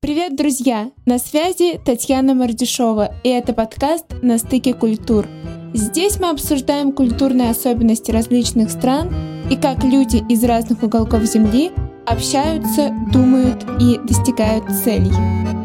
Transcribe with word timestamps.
Привет, 0.00 0.36
друзья! 0.36 0.92
На 1.06 1.18
связи 1.18 1.80
Татьяна 1.84 2.32
Мардишова, 2.32 3.16
и 3.24 3.30
это 3.30 3.52
подкаст 3.52 4.04
«На 4.22 4.38
стыке 4.38 4.72
культур». 4.72 5.26
Здесь 5.74 6.20
мы 6.20 6.30
обсуждаем 6.30 6.92
культурные 6.92 7.50
особенности 7.50 8.12
различных 8.12 8.70
стран 8.70 9.12
и 9.50 9.56
как 9.56 9.82
люди 9.82 10.24
из 10.32 10.44
разных 10.44 10.84
уголков 10.84 11.24
Земли 11.24 11.72
общаются, 12.06 12.94
думают 13.12 13.66
и 13.80 13.98
достигают 14.06 14.70
целей. 14.84 15.57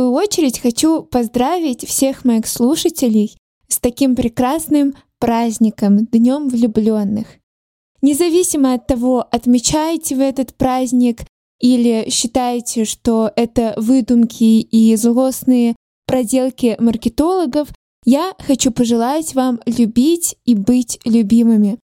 Первую 0.00 0.14
очередь 0.14 0.58
хочу 0.58 1.02
поздравить 1.02 1.86
всех 1.86 2.24
моих 2.24 2.46
слушателей 2.46 3.36
с 3.68 3.78
таким 3.78 4.16
прекрасным 4.16 4.94
праздником, 5.18 6.06
Днем 6.06 6.48
влюбленных. 6.48 7.26
Независимо 8.00 8.72
от 8.72 8.86
того, 8.86 9.26
отмечаете 9.30 10.16
вы 10.16 10.22
этот 10.22 10.54
праздник 10.54 11.20
или 11.60 12.08
считаете, 12.08 12.86
что 12.86 13.30
это 13.36 13.74
выдумки 13.76 14.62
и 14.62 14.96
злостные 14.96 15.76
проделки 16.06 16.76
маркетологов, 16.78 17.68
я 18.06 18.32
хочу 18.38 18.70
пожелать 18.70 19.34
вам 19.34 19.60
любить 19.66 20.36
и 20.46 20.54
быть 20.54 20.98
любимыми. 21.04 21.78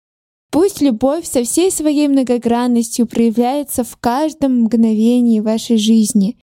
Пусть 0.52 0.80
любовь 0.80 1.26
со 1.26 1.44
всей 1.44 1.70
своей 1.70 2.08
многогранностью 2.08 3.08
проявляется 3.08 3.84
в 3.84 3.98
каждом 3.98 4.62
мгновении 4.62 5.42
вашей 5.42 5.76
жизни. 5.76 6.38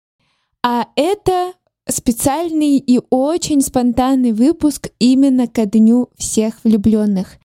А 0.64 0.88
это 0.96 1.52
специальный 1.90 2.78
и 2.78 3.00
очень 3.10 3.60
спонтанный 3.60 4.32
выпуск 4.32 4.90
именно 4.98 5.46
ко 5.46 5.66
Дню 5.66 6.08
всех 6.16 6.62
влюбленных. 6.64 7.38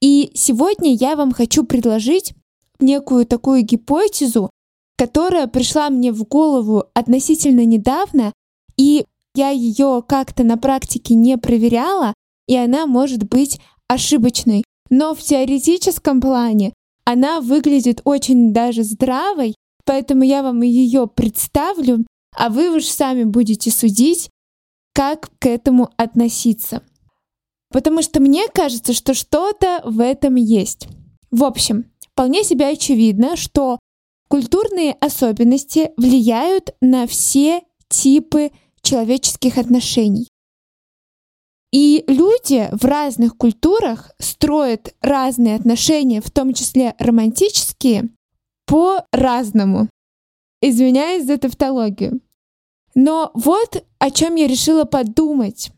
И 0.00 0.30
сегодня 0.34 0.94
я 0.94 1.16
вам 1.16 1.32
хочу 1.32 1.64
предложить 1.64 2.34
некую 2.78 3.26
такую 3.26 3.62
гипотезу, 3.62 4.50
которая 4.96 5.46
пришла 5.46 5.90
мне 5.90 6.12
в 6.12 6.24
голову 6.24 6.84
относительно 6.94 7.64
недавно, 7.64 8.32
и 8.76 9.04
я 9.34 9.50
ее 9.50 10.02
как-то 10.06 10.44
на 10.44 10.56
практике 10.56 11.14
не 11.14 11.36
проверяла, 11.38 12.14
и 12.46 12.56
она 12.56 12.86
может 12.86 13.28
быть 13.28 13.60
ошибочной. 13.88 14.64
Но 14.88 15.14
в 15.14 15.20
теоретическом 15.20 16.20
плане 16.20 16.72
она 17.04 17.40
выглядит 17.40 18.00
очень 18.04 18.52
даже 18.52 18.82
здравой, 18.82 19.54
поэтому 19.84 20.24
я 20.24 20.42
вам 20.42 20.62
ее 20.62 21.06
представлю 21.06 22.06
а 22.34 22.48
вы 22.48 22.74
уж 22.74 22.84
сами 22.84 23.24
будете 23.24 23.70
судить, 23.70 24.30
как 24.94 25.30
к 25.38 25.46
этому 25.46 25.90
относиться. 25.96 26.82
Потому 27.70 28.02
что 28.02 28.20
мне 28.20 28.48
кажется, 28.48 28.92
что 28.92 29.14
что-то 29.14 29.80
в 29.84 30.00
этом 30.00 30.34
есть. 30.34 30.88
В 31.30 31.44
общем, 31.44 31.90
вполне 32.00 32.42
себе 32.42 32.68
очевидно, 32.68 33.36
что 33.36 33.78
культурные 34.28 34.92
особенности 34.94 35.92
влияют 35.96 36.74
на 36.80 37.06
все 37.06 37.62
типы 37.88 38.50
человеческих 38.82 39.58
отношений. 39.58 40.28
И 41.72 42.04
люди 42.08 42.68
в 42.72 42.84
разных 42.84 43.36
культурах 43.36 44.10
строят 44.18 44.94
разные 45.00 45.54
отношения, 45.54 46.20
в 46.20 46.30
том 46.30 46.52
числе 46.52 46.94
романтические, 46.98 48.08
по-разному. 48.66 49.88
Извиняюсь 50.60 51.26
за 51.26 51.38
тавтологию. 51.38 52.20
Но 52.94 53.30
вот 53.34 53.84
о 53.98 54.10
чем 54.10 54.34
я 54.34 54.46
решила 54.46 54.84
подумать. 54.84 55.70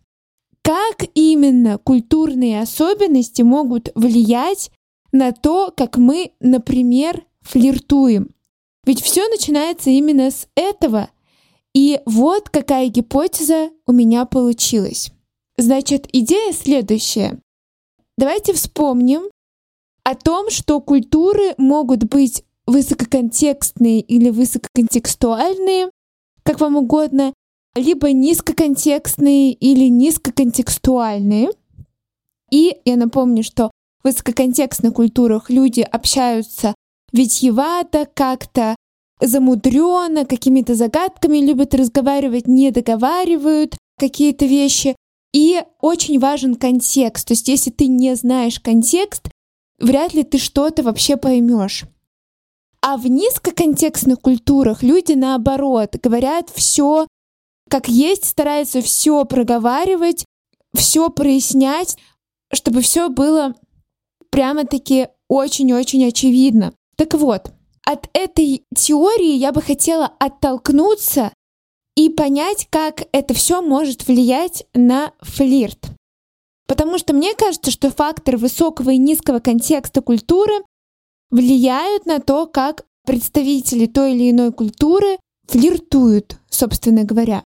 Как 0.62 1.04
именно 1.14 1.78
культурные 1.78 2.60
особенности 2.60 3.42
могут 3.42 3.90
влиять 3.94 4.70
на 5.10 5.32
то, 5.32 5.72
как 5.76 5.98
мы, 5.98 6.32
например, 6.40 7.24
флиртуем? 7.40 8.30
Ведь 8.84 9.02
все 9.02 9.28
начинается 9.28 9.90
именно 9.90 10.30
с 10.30 10.48
этого. 10.54 11.10
И 11.74 12.00
вот 12.06 12.48
какая 12.48 12.88
гипотеза 12.88 13.70
у 13.86 13.92
меня 13.92 14.24
получилась. 14.24 15.10
Значит, 15.56 16.08
идея 16.12 16.52
следующая. 16.52 17.40
Давайте 18.16 18.52
вспомним 18.52 19.22
о 20.04 20.14
том, 20.14 20.50
что 20.50 20.80
культуры 20.80 21.54
могут 21.58 22.04
быть 22.04 22.44
высококонтекстные 22.66 24.00
или 24.00 24.30
высококонтекстуальные, 24.30 25.90
как 26.42 26.60
вам 26.60 26.76
угодно, 26.76 27.32
либо 27.74 28.12
низкоконтекстные 28.12 29.52
или 29.52 29.88
низкоконтекстуальные. 29.88 31.50
И 32.50 32.76
я 32.84 32.96
напомню, 32.96 33.42
что 33.42 33.70
в 34.02 34.04
высококонтекстных 34.04 34.94
культурах 34.94 35.48
люди 35.48 35.80
общаются 35.80 36.74
витьевато, 37.12 38.06
как-то 38.12 38.76
замудренно, 39.20 40.24
какими-то 40.26 40.74
загадками 40.74 41.38
любят 41.38 41.74
разговаривать, 41.74 42.46
не 42.46 42.70
договаривают 42.70 43.76
какие-то 43.98 44.46
вещи. 44.46 44.96
И 45.32 45.62
очень 45.80 46.18
важен 46.18 46.56
контекст. 46.56 47.28
То 47.28 47.32
есть 47.32 47.48
если 47.48 47.70
ты 47.70 47.86
не 47.86 48.14
знаешь 48.16 48.60
контекст, 48.60 49.30
вряд 49.78 50.12
ли 50.12 50.24
ты 50.24 50.38
что-то 50.38 50.82
вообще 50.82 51.16
поймешь. 51.16 51.84
А 52.82 52.96
в 52.96 53.06
низкоконтекстных 53.06 54.20
культурах 54.20 54.82
люди 54.82 55.12
наоборот 55.12 55.96
говорят 56.02 56.50
все 56.50 57.06
как 57.72 57.88
есть, 57.88 58.26
стараются 58.26 58.82
все 58.82 59.24
проговаривать, 59.24 60.26
все 60.74 61.08
прояснять, 61.08 61.96
чтобы 62.52 62.82
все 62.82 63.08
было 63.08 63.54
прямо-таки 64.28 65.08
очень-очень 65.26 66.04
очевидно. 66.06 66.74
Так 66.96 67.14
вот, 67.14 67.50
от 67.86 68.10
этой 68.12 68.64
теории 68.76 69.36
я 69.36 69.52
бы 69.52 69.62
хотела 69.62 70.12
оттолкнуться 70.18 71.32
и 71.96 72.10
понять, 72.10 72.68
как 72.68 73.04
это 73.12 73.32
все 73.32 73.62
может 73.62 74.06
влиять 74.06 74.66
на 74.74 75.12
флирт. 75.22 75.78
Потому 76.68 76.98
что 76.98 77.14
мне 77.14 77.34
кажется, 77.34 77.70
что 77.70 77.90
фактор 77.90 78.36
высокого 78.36 78.90
и 78.90 78.98
низкого 78.98 79.40
контекста 79.40 80.02
культуры 80.02 80.62
влияют 81.32 82.06
на 82.06 82.20
то, 82.20 82.46
как 82.46 82.84
представители 83.04 83.86
той 83.86 84.12
или 84.14 84.30
иной 84.30 84.52
культуры 84.52 85.18
флиртуют, 85.48 86.38
собственно 86.48 87.02
говоря. 87.02 87.42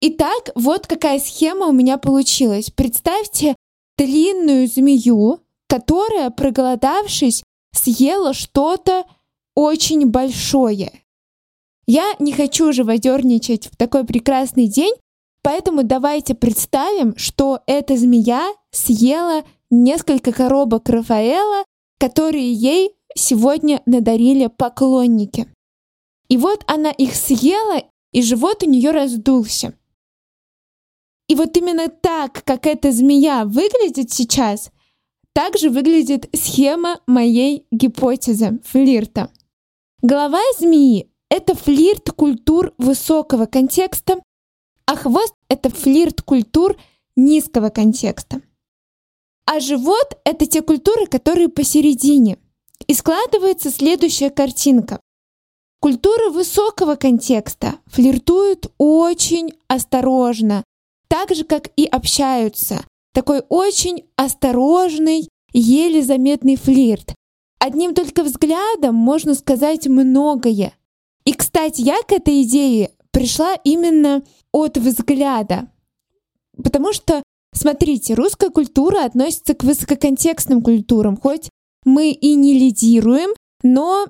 Итак, 0.00 0.50
вот 0.56 0.88
какая 0.88 1.20
схема 1.20 1.66
у 1.66 1.72
меня 1.72 1.98
получилась. 1.98 2.70
Представьте 2.70 3.54
длинную 3.96 4.66
змею, 4.66 5.40
которая, 5.68 6.30
проголодавшись, 6.30 7.44
съела 7.72 8.34
что-то 8.34 9.04
очень 9.54 10.06
большое. 10.06 11.00
Я 11.86 12.14
не 12.18 12.32
хочу 12.32 12.72
живодерничать 12.72 13.68
в 13.70 13.76
такой 13.76 14.04
прекрасный 14.04 14.66
день, 14.66 14.94
поэтому 15.42 15.84
давайте 15.84 16.34
представим, 16.34 17.16
что 17.16 17.60
эта 17.66 17.96
змея 17.96 18.52
съела 18.72 19.44
несколько 19.70 20.32
коробок 20.32 20.88
Рафаэла 20.88 21.64
которые 22.04 22.52
ей 22.52 22.93
сегодня 23.14 23.82
надарили 23.86 24.46
поклонники. 24.46 25.48
И 26.28 26.36
вот 26.36 26.64
она 26.66 26.90
их 26.90 27.14
съела, 27.14 27.84
и 28.12 28.22
живот 28.22 28.62
у 28.62 28.66
нее 28.66 28.90
раздулся. 28.90 29.74
И 31.28 31.34
вот 31.34 31.56
именно 31.56 31.88
так, 31.88 32.44
как 32.44 32.66
эта 32.66 32.92
змея 32.92 33.44
выглядит 33.44 34.12
сейчас, 34.12 34.70
так 35.32 35.56
же 35.58 35.70
выглядит 35.70 36.28
схема 36.34 37.00
моей 37.06 37.66
гипотезы 37.70 38.60
флирта. 38.64 39.30
Голова 40.02 40.40
змеи— 40.58 41.10
это 41.30 41.54
флирт 41.54 42.10
культур 42.12 42.74
высокого 42.78 43.46
контекста, 43.46 44.22
а 44.86 44.96
хвост— 44.96 45.34
это 45.48 45.70
флирт 45.70 46.22
культур 46.22 46.76
низкого 47.16 47.70
контекста. 47.70 48.42
А 49.46 49.60
живот— 49.60 50.18
это 50.24 50.46
те 50.46 50.62
культуры, 50.62 51.06
которые 51.06 51.48
посередине. 51.48 52.38
И 52.86 52.94
складывается 52.94 53.70
следующая 53.70 54.30
картинка. 54.30 55.00
Культуры 55.80 56.30
высокого 56.30 56.96
контекста 56.96 57.74
флиртуют 57.86 58.72
очень 58.78 59.52
осторожно, 59.68 60.64
так 61.08 61.34
же, 61.34 61.44
как 61.44 61.70
и 61.76 61.84
общаются. 61.84 62.84
Такой 63.12 63.42
очень 63.48 64.04
осторожный, 64.16 65.28
еле 65.52 66.02
заметный 66.02 66.56
флирт. 66.56 67.14
Одним 67.58 67.94
только 67.94 68.22
взглядом 68.22 68.94
можно 68.94 69.34
сказать 69.34 69.86
многое. 69.86 70.72
И, 71.24 71.32
кстати, 71.32 71.80
я 71.80 72.02
к 72.02 72.12
этой 72.12 72.42
идее 72.42 72.90
пришла 73.10 73.54
именно 73.64 74.22
от 74.52 74.76
взгляда. 74.78 75.70
Потому 76.56 76.92
что 76.92 77.22
Смотрите, 77.54 78.14
русская 78.14 78.50
культура 78.50 79.04
относится 79.04 79.54
к 79.54 79.62
высококонтекстным 79.62 80.60
культурам, 80.60 81.16
хоть 81.16 81.48
мы 81.84 82.10
и 82.10 82.34
не 82.34 82.58
лидируем, 82.58 83.30
но 83.62 84.06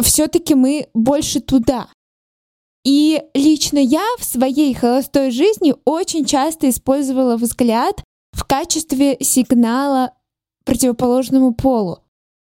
все-таки 0.00 0.54
мы 0.54 0.88
больше 0.94 1.40
туда. 1.40 1.88
И 2.84 3.22
лично 3.34 3.78
я 3.78 4.04
в 4.18 4.24
своей 4.24 4.72
холостой 4.74 5.30
жизни 5.30 5.74
очень 5.84 6.24
часто 6.24 6.68
использовала 6.68 7.36
взгляд 7.36 8.02
в 8.32 8.44
качестве 8.44 9.16
сигнала 9.20 10.12
противоположному 10.64 11.52
полу. 11.54 12.00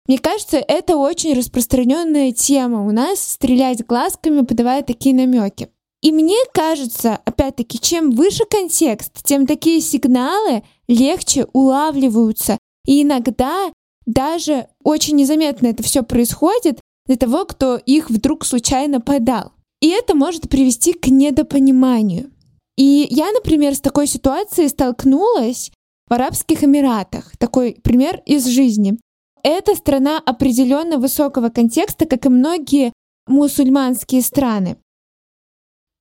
Мне 0.08 0.20
кажется, 0.20 0.58
это 0.58 0.98
очень 0.98 1.34
распространенная 1.34 2.32
тема 2.32 2.86
у 2.86 2.92
нас 2.92 3.22
стрелять 3.22 3.86
глазками, 3.86 4.42
подавая 4.42 4.84
такие 4.84 5.16
намеки. 5.16 5.70
И 6.02 6.12
мне 6.12 6.38
кажется, 6.54 7.20
опять-таки, 7.26 7.80
чем 7.80 8.12
выше 8.12 8.46
контекст, 8.46 9.24
тем 9.24 9.48
такие 9.48 9.82
сигналы 9.82 10.64
легче 10.88 11.48
улавливаются. 11.54 12.60
И 12.86 13.02
иногда 13.02 13.72
даже 14.06 14.68
очень 14.84 15.16
незаметно 15.16 15.68
это 15.68 15.84
все 15.84 16.04
происходит 16.04 16.80
для 17.06 17.18
того, 17.18 17.46
кто 17.46 17.78
их 17.78 18.10
вдруг 18.10 18.46
случайно 18.46 19.02
подал. 19.02 19.54
И 19.82 19.90
это 19.90 20.16
может 20.16 20.50
привести 20.50 20.94
к 20.94 21.08
недопониманию. 21.08 22.32
И 22.78 23.08
я, 23.10 23.32
например, 23.32 23.76
с 23.76 23.80
такой 23.80 24.08
ситуацией 24.08 24.70
столкнулась 24.70 25.72
в 26.08 26.14
Арабских 26.14 26.64
Эмиратах. 26.64 27.36
Такой 27.38 27.78
пример 27.84 28.22
из 28.26 28.46
жизни. 28.46 28.98
Это 29.44 29.76
страна 29.76 30.22
определенно 30.26 30.98
высокого 30.98 31.50
контекста, 31.50 32.06
как 32.06 32.26
и 32.26 32.30
многие 32.30 32.94
мусульманские 33.28 34.22
страны. 34.22 34.78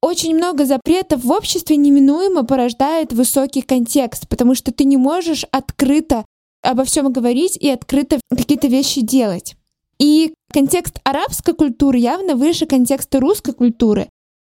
Очень 0.00 0.34
много 0.34 0.66
запретов 0.66 1.24
в 1.24 1.30
обществе 1.30 1.76
неминуемо 1.76 2.44
порождает 2.44 3.12
высокий 3.12 3.62
контекст, 3.62 4.28
потому 4.28 4.54
что 4.54 4.72
ты 4.72 4.84
не 4.84 4.98
можешь 4.98 5.46
открыто 5.50 6.24
обо 6.64 6.84
всем 6.84 7.12
говорить 7.12 7.56
и 7.56 7.69
открыто 7.69 8.19
какие-то 8.31 8.66
вещи 8.66 9.02
делать. 9.02 9.55
И 9.99 10.34
контекст 10.52 10.99
арабской 11.05 11.55
культуры 11.55 11.99
явно 11.99 12.34
выше 12.34 12.66
контекста 12.66 13.20
русской 13.20 13.52
культуры. 13.52 14.08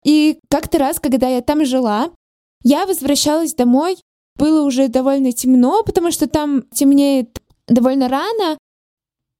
И 0.04 0.38
как-то 0.48 0.78
раз, 0.78 1.00
когда 1.00 1.28
я 1.28 1.42
там 1.42 1.64
жила, 1.64 2.10
я 2.62 2.86
возвращалась 2.86 3.54
домой, 3.54 3.96
было 4.36 4.64
уже 4.64 4.88
довольно 4.88 5.32
темно, 5.32 5.82
потому 5.82 6.10
что 6.10 6.26
там 6.28 6.62
темнеет 6.72 7.42
довольно 7.66 8.08
рано, 8.08 8.56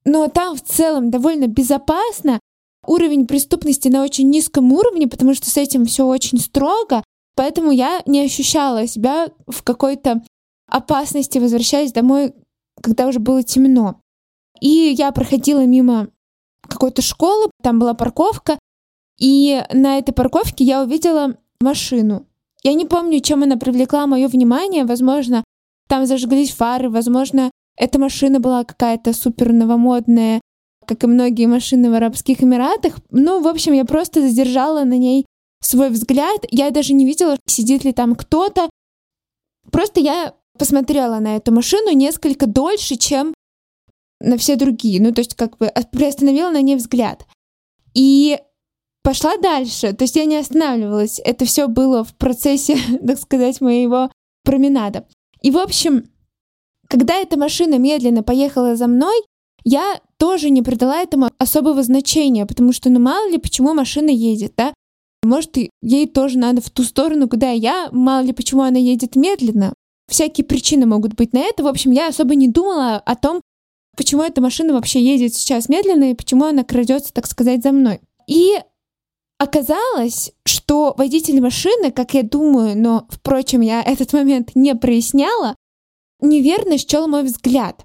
но 0.04 0.28
там 0.28 0.56
в 0.56 0.62
целом 0.62 1.10
довольно 1.10 1.46
безопасно. 1.46 2.40
Уровень 2.86 3.26
преступности 3.26 3.88
на 3.88 4.02
очень 4.02 4.30
низком 4.30 4.72
уровне, 4.72 5.08
потому 5.08 5.34
что 5.34 5.50
с 5.50 5.56
этим 5.56 5.86
все 5.86 6.06
очень 6.06 6.38
строго, 6.38 7.02
поэтому 7.34 7.70
я 7.70 8.02
не 8.06 8.20
ощущала 8.20 8.86
себя 8.86 9.28
в 9.46 9.62
какой-то 9.62 10.22
опасности, 10.68 11.38
возвращаясь 11.38 11.92
домой, 11.92 12.32
когда 12.80 13.06
уже 13.06 13.18
было 13.18 13.42
темно. 13.42 14.00
И 14.60 14.68
я 14.68 15.12
проходила 15.12 15.64
мимо 15.64 16.08
какой-то 16.62 17.02
школы, 17.02 17.50
там 17.62 17.78
была 17.78 17.94
парковка, 17.94 18.58
и 19.18 19.62
на 19.72 19.98
этой 19.98 20.12
парковке 20.12 20.64
я 20.64 20.82
увидела 20.82 21.36
машину. 21.60 22.26
Я 22.62 22.74
не 22.74 22.84
помню, 22.84 23.20
чем 23.20 23.42
она 23.42 23.56
привлекла 23.56 24.06
мое 24.06 24.28
внимание. 24.28 24.84
Возможно, 24.84 25.44
там 25.88 26.06
зажглись 26.06 26.50
фары, 26.50 26.90
возможно, 26.90 27.50
эта 27.76 27.98
машина 27.98 28.40
была 28.40 28.64
какая-то 28.64 29.12
супер 29.12 29.52
новомодная, 29.52 30.40
как 30.86 31.04
и 31.04 31.06
многие 31.06 31.46
машины 31.46 31.90
в 31.90 31.94
Арабских 31.94 32.42
Эмиратах. 32.42 32.98
Ну, 33.10 33.42
в 33.42 33.48
общем, 33.48 33.72
я 33.72 33.84
просто 33.84 34.20
задержала 34.20 34.84
на 34.84 34.96
ней 34.96 35.26
свой 35.62 35.90
взгляд. 35.90 36.44
Я 36.50 36.70
даже 36.70 36.94
не 36.94 37.06
видела, 37.06 37.36
сидит 37.46 37.84
ли 37.84 37.92
там 37.92 38.14
кто-то. 38.14 38.68
Просто 39.70 40.00
я 40.00 40.34
посмотрела 40.58 41.18
на 41.18 41.36
эту 41.36 41.52
машину 41.52 41.92
несколько 41.92 42.46
дольше, 42.46 42.96
чем 42.96 43.34
на 44.20 44.36
все 44.38 44.56
другие. 44.56 45.00
Ну, 45.00 45.12
то 45.12 45.20
есть 45.20 45.34
как 45.34 45.58
бы 45.58 45.70
приостановила 45.92 46.50
на 46.50 46.62
ней 46.62 46.76
взгляд. 46.76 47.26
И 47.94 48.38
пошла 49.02 49.36
дальше. 49.36 49.92
То 49.92 50.04
есть 50.04 50.16
я 50.16 50.24
не 50.24 50.36
останавливалась. 50.36 51.20
Это 51.24 51.44
все 51.44 51.68
было 51.68 52.04
в 52.04 52.14
процессе, 52.16 52.76
так 53.06 53.18
сказать, 53.18 53.60
моего 53.60 54.10
променада. 54.44 55.06
И, 55.42 55.50
в 55.50 55.58
общем, 55.58 56.04
когда 56.88 57.14
эта 57.14 57.38
машина 57.38 57.78
медленно 57.78 58.22
поехала 58.22 58.76
за 58.76 58.86
мной, 58.86 59.16
я 59.64 60.00
тоже 60.18 60.50
не 60.50 60.62
придала 60.62 61.02
этому 61.02 61.30
особого 61.38 61.82
значения, 61.82 62.46
потому 62.46 62.72
что, 62.72 62.88
ну, 62.90 63.00
мало 63.00 63.28
ли, 63.28 63.38
почему 63.38 63.74
машина 63.74 64.10
едет, 64.10 64.54
да? 64.56 64.72
Может, 65.22 65.56
ей 65.82 66.06
тоже 66.06 66.38
надо 66.38 66.60
в 66.60 66.70
ту 66.70 66.84
сторону, 66.84 67.28
куда 67.28 67.50
я, 67.50 67.88
мало 67.90 68.22
ли, 68.22 68.32
почему 68.32 68.62
она 68.62 68.78
едет 68.78 69.16
медленно. 69.16 69.74
Всякие 70.08 70.44
причины 70.44 70.86
могут 70.86 71.14
быть 71.14 71.32
на 71.32 71.40
это. 71.40 71.62
В 71.62 71.66
общем, 71.66 71.90
я 71.90 72.08
особо 72.08 72.34
не 72.34 72.48
думала 72.48 72.96
о 72.96 73.16
том, 73.16 73.40
почему 73.96 74.22
эта 74.22 74.40
машина 74.40 74.72
вообще 74.72 75.00
едет 75.00 75.34
сейчас 75.34 75.68
медленно 75.68 76.10
и 76.10 76.14
почему 76.14 76.44
она 76.44 76.64
крадется, 76.64 77.12
так 77.12 77.26
сказать, 77.26 77.62
за 77.62 77.72
мной. 77.72 78.00
И 78.28 78.54
оказалось, 79.38 80.32
что 80.44 80.94
водитель 80.96 81.40
машины, 81.40 81.90
как 81.90 82.14
я 82.14 82.22
думаю, 82.22 82.78
но, 82.78 83.06
впрочем, 83.10 83.60
я 83.60 83.82
этот 83.86 84.12
момент 84.12 84.52
не 84.54 84.74
проясняла, 84.74 85.56
неверно 86.20 86.78
счел 86.78 87.08
мой 87.08 87.24
взгляд 87.24 87.84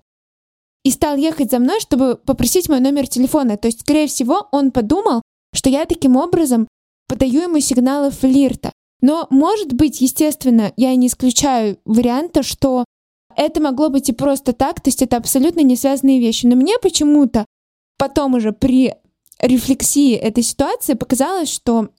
и 0.83 0.91
стал 0.91 1.15
ехать 1.15 1.51
за 1.51 1.59
мной, 1.59 1.79
чтобы 1.79 2.15
попросить 2.15 2.69
мой 2.69 2.79
номер 2.79 3.07
телефона. 3.07 3.57
То 3.57 3.67
есть, 3.67 3.81
скорее 3.81 4.07
всего, 4.07 4.47
он 4.51 4.71
подумал, 4.71 5.21
что 5.53 5.69
я 5.69 5.85
таким 5.85 6.15
образом 6.15 6.67
подаю 7.07 7.41
ему 7.41 7.59
сигналы 7.59 8.09
флирта. 8.09 8.71
Но, 9.01 9.27
может 9.29 9.73
быть, 9.73 9.99
естественно, 9.99 10.71
я 10.77 10.95
не 10.95 11.07
исключаю 11.07 11.79
варианта, 11.85 12.43
что 12.43 12.85
это 13.35 13.61
могло 13.61 13.89
быть 13.89 14.09
и 14.09 14.13
просто 14.13 14.53
так, 14.53 14.81
то 14.81 14.89
есть 14.89 15.01
это 15.01 15.17
абсолютно 15.17 15.61
не 15.61 15.75
связанные 15.75 16.19
вещи. 16.19 16.45
Но 16.45 16.55
мне 16.55 16.77
почему-то 16.81 17.45
потом 17.97 18.35
уже 18.35 18.51
при 18.51 18.95
рефлексии 19.39 20.13
этой 20.13 20.43
ситуации 20.43 20.93
показалось, 20.93 21.49
что, 21.49 21.89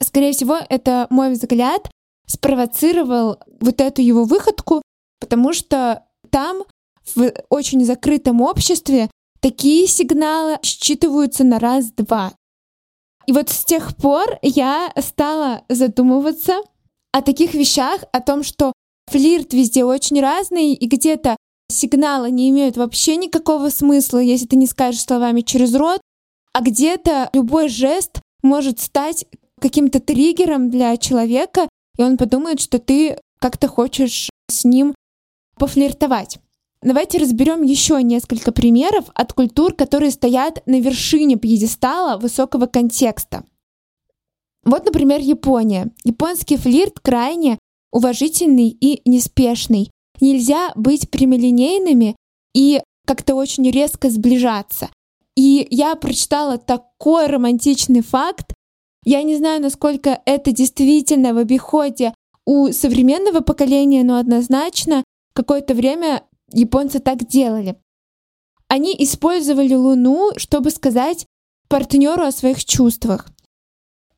скорее 0.00 0.32
всего, 0.32 0.58
это 0.68 1.06
мой 1.10 1.32
взгляд 1.32 1.90
спровоцировал 2.26 3.38
вот 3.60 3.80
эту 3.80 4.02
его 4.02 4.24
выходку, 4.24 4.82
потому 5.20 5.52
что 5.52 6.04
там, 6.30 6.64
в 7.14 7.32
очень 7.48 7.84
закрытом 7.84 8.42
обществе, 8.42 9.10
такие 9.40 9.86
сигналы 9.86 10.58
считываются 10.62 11.42
на 11.42 11.58
раз-два. 11.58 12.32
И 13.28 13.32
вот 13.32 13.50
с 13.50 13.62
тех 13.62 13.94
пор 13.94 14.38
я 14.40 14.90
стала 14.96 15.62
задумываться 15.68 16.62
о 17.12 17.20
таких 17.20 17.52
вещах, 17.52 18.00
о 18.10 18.22
том, 18.22 18.42
что 18.42 18.72
флирт 19.06 19.52
везде 19.52 19.84
очень 19.84 20.18
разный, 20.18 20.72
и 20.72 20.86
где-то 20.86 21.36
сигналы 21.70 22.30
не 22.30 22.48
имеют 22.48 22.78
вообще 22.78 23.16
никакого 23.16 23.68
смысла, 23.68 24.16
если 24.16 24.46
ты 24.46 24.56
не 24.56 24.66
скажешь 24.66 25.02
словами 25.02 25.42
через 25.42 25.74
рот, 25.74 26.00
а 26.54 26.62
где-то 26.62 27.28
любой 27.34 27.68
жест 27.68 28.18
может 28.42 28.80
стать 28.80 29.26
каким-то 29.60 30.00
триггером 30.00 30.70
для 30.70 30.96
человека, 30.96 31.68
и 31.98 32.02
он 32.02 32.16
подумает, 32.16 32.60
что 32.62 32.78
ты 32.78 33.18
как-то 33.40 33.68
хочешь 33.68 34.30
с 34.50 34.64
ним 34.64 34.94
пофлиртовать. 35.58 36.38
Давайте 36.80 37.18
разберем 37.18 37.62
еще 37.62 38.00
несколько 38.02 38.52
примеров 38.52 39.06
от 39.14 39.32
культур, 39.32 39.74
которые 39.74 40.12
стоят 40.12 40.62
на 40.66 40.80
вершине 40.80 41.36
пьедестала 41.36 42.18
высокого 42.18 42.66
контекста. 42.66 43.44
Вот, 44.64 44.84
например, 44.84 45.20
Япония. 45.20 45.90
Японский 46.04 46.56
флирт 46.56 47.00
крайне 47.00 47.58
уважительный 47.90 48.68
и 48.68 49.00
неспешный. 49.08 49.90
Нельзя 50.20 50.72
быть 50.76 51.10
прямолинейными 51.10 52.16
и 52.54 52.80
как-то 53.06 53.34
очень 53.34 53.68
резко 53.70 54.10
сближаться. 54.10 54.90
И 55.36 55.66
я 55.70 55.94
прочитала 55.96 56.58
такой 56.58 57.26
романтичный 57.26 58.02
факт. 58.02 58.54
Я 59.04 59.22
не 59.22 59.36
знаю, 59.36 59.62
насколько 59.62 60.20
это 60.26 60.52
действительно 60.52 61.34
в 61.34 61.38
обиходе 61.38 62.14
у 62.44 62.70
современного 62.72 63.40
поколения, 63.40 64.04
но 64.04 64.18
однозначно 64.18 65.04
какое-то 65.32 65.74
время 65.74 66.24
японцы 66.52 66.98
так 66.98 67.26
делали. 67.26 67.76
Они 68.68 68.94
использовали 68.98 69.74
Луну, 69.74 70.32
чтобы 70.36 70.70
сказать 70.70 71.26
партнеру 71.68 72.22
о 72.22 72.32
своих 72.32 72.64
чувствах. 72.64 73.28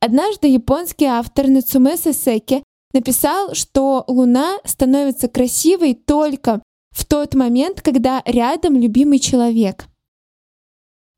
Однажды 0.01 0.49
японский 0.49 1.05
автор 1.05 1.49
Нацуме 1.49 1.97
Сесеки 1.97 2.63
написал, 2.93 3.55
что 3.55 4.05
Луна 4.09 4.59
становится 4.65 5.29
красивой 5.29 5.95
только 5.95 6.63
в 6.91 7.05
тот 7.05 7.35
момент, 7.35 7.83
когда 7.83 8.23
рядом 8.25 8.77
любимый 8.77 9.19
человек. 9.19 9.87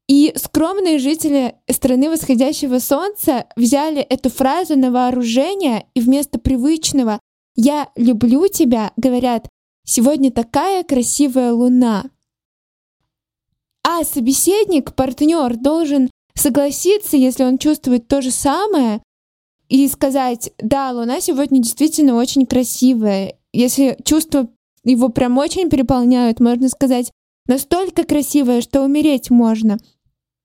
И 0.09 0.33
скромные 0.37 0.99
жители 0.99 1.54
страны 1.71 2.11
восходящего 2.11 2.81
солнца 2.81 3.47
взяли 3.57 4.02
эту 4.02 4.28
фразу 4.28 4.76
на 4.76 4.90
вооружение 4.90 5.87
и 5.95 6.00
вместо 6.00 6.38
привычного 6.38 7.21
«я 7.54 7.88
люблю 7.97 8.49
тебя» 8.49 8.92
говорят 8.97 9.49
Сегодня 9.85 10.31
такая 10.31 10.85
красивая 10.85 11.53
луна. 11.53 12.05
А 13.85 14.05
собеседник, 14.05 14.95
партнер 14.95 15.57
должен 15.57 16.11
согласиться, 16.35 17.17
если 17.17 17.45
он 17.45 17.59
чувствует 17.59 18.09
то 18.09 18.23
же 18.23 18.31
самое, 18.31 19.03
и 19.69 19.89
сказать, 19.89 20.53
да, 20.59 20.93
луна 20.93 21.21
сегодня 21.21 21.61
действительно 21.61 22.15
очень 22.17 22.47
красивая. 22.47 23.39
Если 23.53 23.97
чувства 24.05 24.49
его 24.85 25.09
прям 25.09 25.39
очень 25.39 25.71
переполняют, 25.71 26.41
можно 26.41 26.69
сказать, 26.69 27.11
настолько 27.47 28.05
красивая, 28.05 28.61
что 28.61 28.83
умереть 28.83 29.31
можно. 29.31 29.79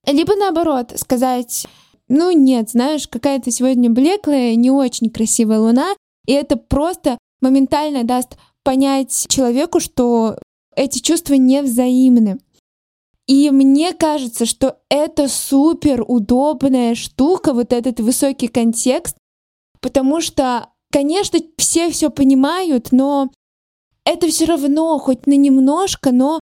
Либо 0.05 0.35
наоборот, 0.35 0.93
сказать, 0.95 1.67
ну 2.07 2.31
нет, 2.31 2.69
знаешь, 2.69 3.07
какая-то 3.07 3.51
сегодня 3.51 3.89
блеклая, 3.89 4.55
не 4.55 4.71
очень 4.71 5.09
красивая 5.09 5.59
луна, 5.59 5.93
и 6.25 6.31
это 6.31 6.55
просто 6.55 7.17
моментально 7.41 8.03
даст 8.03 8.37
понять 8.67 9.27
человеку, 9.29 9.79
что 9.79 10.37
эти 10.75 10.99
чувства 10.99 11.35
не 11.35 11.61
взаимны. 11.61 12.37
И 13.25 13.49
мне 13.49 13.93
кажется, 13.93 14.45
что 14.45 14.79
это 14.89 15.29
супер 15.29 16.03
удобная 16.05 16.93
штука, 16.93 17.53
вот 17.53 17.71
этот 17.71 18.01
высокий 18.01 18.49
контекст, 18.49 19.15
потому 19.79 20.19
что, 20.19 20.67
конечно, 20.91 21.39
все 21.57 21.89
все 21.91 22.09
понимают, 22.09 22.91
но 22.91 23.31
это 24.03 24.27
все 24.27 24.43
равно, 24.43 24.99
хоть 24.99 25.27
на 25.27 25.37
немножко, 25.37 26.11
но 26.11 26.41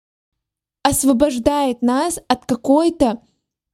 освобождает 0.85 1.83
нас 1.83 2.21
от 2.29 2.47
какой-то 2.47 3.21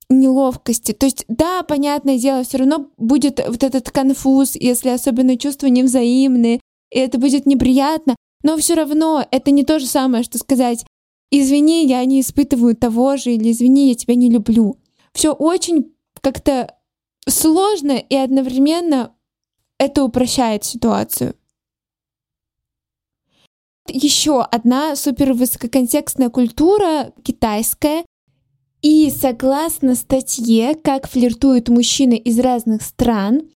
неловкости. 0.08 0.92
То 0.92 1.04
есть, 1.04 1.26
да, 1.28 1.62
понятное 1.64 2.16
дело, 2.16 2.44
все 2.44 2.56
равно 2.56 2.86
будет 2.96 3.46
вот 3.46 3.62
этот 3.62 3.90
конфуз, 3.90 4.54
если 4.54 4.88
особенно 4.88 5.36
чувства 5.36 5.66
невзаимные, 5.66 6.62
и 6.90 6.98
это 6.98 7.18
будет 7.18 7.44
неприятно, 7.44 8.16
но 8.42 8.57
все 8.57 8.75
равно 8.75 9.26
это 9.30 9.50
не 9.50 9.64
то 9.64 9.78
же 9.78 9.87
самое, 9.87 10.23
что 10.23 10.38
сказать 10.38 10.85
извини, 11.30 11.87
я 11.87 12.04
не 12.04 12.21
испытываю 12.21 12.76
того 12.76 13.16
же, 13.16 13.33
или 13.33 13.52
извини, 13.52 13.88
я 13.88 13.95
тебя 13.95 14.14
не 14.14 14.30
люблю. 14.30 14.78
Все 15.12 15.33
очень 15.33 15.92
как-то 16.21 16.75
сложно 17.28 17.92
и 17.92 18.14
одновременно 18.14 19.14
это 19.78 20.04
упрощает 20.04 20.64
ситуацию. 20.64 21.35
Еще 23.88 24.42
одна 24.42 24.97
супер 24.97 25.33
высококонтекстная 25.33 26.28
культура 26.28 27.12
китайская. 27.23 28.04
И 28.80 29.11
согласно 29.11 29.97
статье 29.97 30.76
«Как 30.76 31.09
флиртуют 31.09 31.68
мужчины 31.68 32.16
из 32.16 32.38
разных 32.38 32.83
стран», 32.83 33.50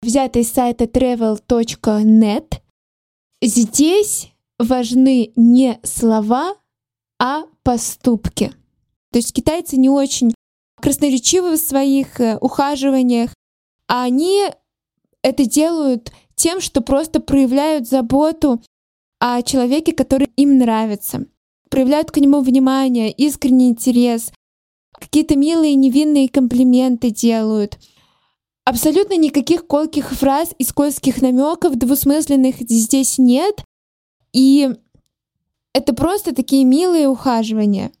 взятой 0.00 0.42
с 0.42 0.52
сайта 0.52 0.84
travel.net, 0.84 2.60
здесь 3.40 4.32
важны 4.58 5.32
не 5.36 5.78
слова, 5.82 6.56
а 7.20 7.44
поступки. 7.62 8.52
То 9.12 9.18
есть 9.18 9.32
китайцы 9.32 9.76
не 9.76 9.88
очень 9.88 10.34
красноречивы 10.80 11.56
в 11.56 11.60
своих 11.60 12.20
э, 12.20 12.36
ухаживаниях, 12.40 13.32
а 13.88 14.04
они 14.04 14.44
это 15.22 15.46
делают 15.46 16.12
тем, 16.34 16.60
что 16.60 16.80
просто 16.80 17.20
проявляют 17.20 17.88
заботу 17.88 18.60
о 19.20 19.40
человеке, 19.42 19.92
который 19.92 20.28
им 20.36 20.58
нравится, 20.58 21.26
проявляют 21.70 22.10
к 22.10 22.18
нему 22.18 22.40
внимание, 22.40 23.10
искренний 23.10 23.68
интерес, 23.68 24.32
какие-то 24.92 25.36
милые 25.36 25.74
невинные 25.74 26.28
комплименты 26.28 27.10
делают. 27.10 27.78
Абсолютно 28.64 29.16
никаких 29.16 29.66
колких 29.66 30.12
фраз 30.12 30.54
и 30.58 30.64
скользких 30.64 31.20
намеков 31.20 31.76
двусмысленных 31.76 32.56
здесь 32.60 33.18
нет. 33.18 33.62
И 34.32 34.70
это 35.74 35.94
просто 35.94 36.34
такие 36.34 36.64
милые 36.64 37.08
ухаживания. 37.08 37.92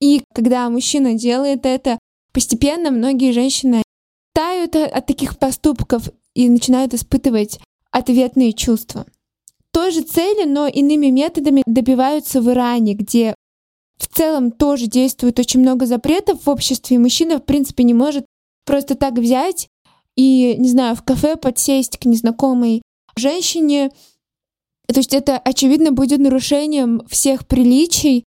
И 0.00 0.24
когда 0.34 0.68
мужчина 0.68 1.14
делает 1.14 1.64
это, 1.64 1.98
постепенно 2.32 2.90
многие 2.90 3.32
женщины 3.32 3.82
тают 4.34 4.74
от 4.74 5.06
таких 5.06 5.38
поступков 5.38 6.10
и 6.34 6.48
начинают 6.48 6.92
испытывать 6.92 7.60
ответные 7.92 8.52
чувства. 8.52 9.06
Той 9.70 9.92
же 9.92 10.02
цели, 10.02 10.44
но 10.44 10.66
иными 10.66 11.06
методами 11.06 11.62
добиваются 11.66 12.40
в 12.40 12.50
Иране, 12.50 12.94
где 12.94 13.34
в 13.96 14.08
целом 14.08 14.50
тоже 14.50 14.88
действует 14.88 15.38
очень 15.38 15.60
много 15.60 15.86
запретов 15.86 16.44
в 16.44 16.50
обществе, 16.50 16.96
и 16.96 16.98
мужчина, 16.98 17.38
в 17.38 17.44
принципе, 17.44 17.84
не 17.84 17.94
может 17.94 18.26
просто 18.64 18.96
так 18.96 19.14
взять 19.14 19.68
и, 20.16 20.56
не 20.58 20.68
знаю, 20.68 20.96
в 20.96 21.02
кафе 21.02 21.36
подсесть 21.36 21.98
к 21.98 22.04
незнакомой 22.04 22.82
женщине, 23.16 23.90
то 24.86 24.98
есть 24.98 25.14
это, 25.14 25.38
очевидно, 25.38 25.92
будет 25.92 26.20
нарушением 26.20 27.02
всех 27.08 27.46
приличий. 27.46 28.24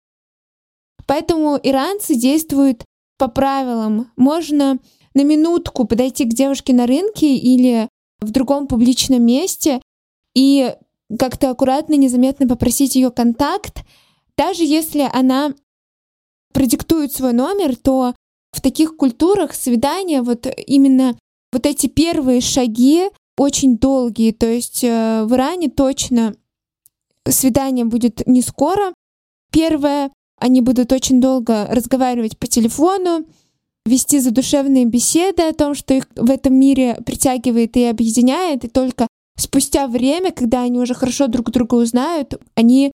Поэтому 1.08 1.60
иранцы 1.62 2.16
действуют 2.16 2.84
по 3.18 3.28
правилам. 3.28 4.12
Можно 4.16 4.80
на 5.14 5.24
минутку 5.24 5.86
подойти 5.86 6.26
к 6.26 6.34
девушке 6.34 6.74
на 6.74 6.86
рынке 6.88 7.36
или 7.36 7.90
в 8.22 8.32
другом 8.32 8.68
публичном 8.68 9.24
месте 9.24 9.82
и 10.34 10.76
как-то 11.20 11.50
аккуратно, 11.50 11.96
незаметно 11.96 12.48
попросить 12.48 12.96
ее 12.96 13.12
контакт. 13.12 13.84
Даже 14.38 14.64
если 14.64 15.10
она 15.12 15.54
продиктует 16.54 17.14
свой 17.14 17.34
номер, 17.34 17.76
то 17.76 18.16
в 18.52 18.62
таких 18.62 18.96
культурах 18.96 19.54
свидания, 19.54 20.22
вот 20.22 20.48
именно 20.66 21.18
вот 21.54 21.66
эти 21.66 21.88
первые 21.88 22.42
шаги 22.42 23.10
очень 23.38 23.78
долгие. 23.78 24.32
То 24.32 24.48
есть 24.48 24.84
э, 24.84 25.24
в 25.26 25.34
Иране 25.34 25.70
точно 25.70 26.36
свидание 27.28 27.86
будет 27.86 28.28
не 28.28 28.42
скоро. 28.42 28.94
Первое, 29.52 30.12
они 30.40 30.62
будут 30.62 30.92
очень 30.92 31.22
долго 31.22 31.68
разговаривать 31.68 32.38
по 32.38 32.48
телефону, 32.48 33.26
вести 33.86 34.20
задушевные 34.20 34.86
беседы 34.86 35.44
о 35.44 35.54
том, 35.54 35.76
что 35.76 35.94
их 35.94 36.08
в 36.16 36.30
этом 36.30 36.56
мире 36.56 36.98
притягивает 37.06 37.78
и 37.78 37.86
объединяет, 37.86 38.66
и 38.66 38.68
только 38.68 39.08
спустя 39.38 39.88
время, 39.88 40.32
когда 40.32 40.62
они 40.62 40.80
уже 40.80 40.94
хорошо 40.94 41.28
друг 41.28 41.52
друга 41.52 41.76
узнают, 41.76 42.40
они, 42.56 42.92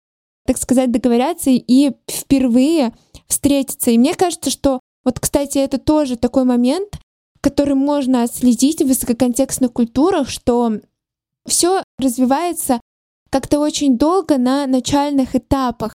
так 0.46 0.58
сказать, 0.58 0.90
договорятся 0.90 1.50
и 1.50 1.92
впервые 2.10 2.94
встретятся. 3.26 3.90
И 3.90 3.98
мне 3.98 4.14
кажется, 4.14 4.50
что 4.50 4.80
вот, 5.04 5.20
кстати, 5.20 5.58
это 5.58 5.78
тоже 5.78 6.16
такой 6.16 6.44
момент, 6.44 6.98
который 7.40 7.74
можно 7.74 8.22
отследить 8.22 8.82
в 8.82 8.86
высококонтекстных 8.86 9.72
культурах, 9.72 10.28
что 10.28 10.80
все 11.46 11.82
развивается 11.98 12.80
как-то 13.30 13.60
очень 13.60 13.98
долго 13.98 14.38
на 14.38 14.66
начальных 14.66 15.34
этапах. 15.34 15.92